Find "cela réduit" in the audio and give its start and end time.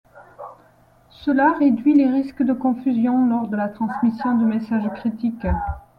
1.11-1.93